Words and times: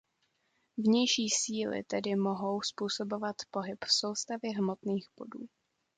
Vnější 0.77 1.29
síly 1.29 1.83
tedy 1.83 2.15
mohou 2.15 2.61
způsobovat 2.61 3.35
pohyb 3.51 3.85
v 3.85 3.91
soustavě 3.93 4.51
hmotných 4.57 5.07
bodů. 5.17 5.45